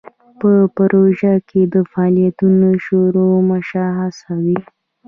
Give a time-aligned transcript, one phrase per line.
[0.39, 4.59] په پروژه کې د فعالیتونو شروع مشخصه وي.